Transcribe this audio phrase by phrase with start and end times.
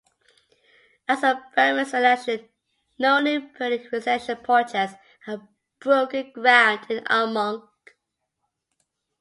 [1.07, 2.49] As of Berman's election,
[2.97, 4.95] no new purely residential projects
[5.27, 5.47] have
[5.79, 7.67] broken ground in Armonk.